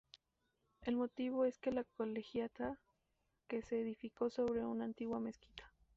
El 0.81 0.95
motivo 0.95 1.45
es 1.45 1.59
que 1.59 1.71
la 1.71 1.83
Colegiata 1.83 2.79
que 3.47 3.61
se 3.61 3.79
edificó 3.79 4.31
sobre 4.31 4.65
una 4.65 4.85
antigua 4.85 5.19
mezquita. 5.19 5.71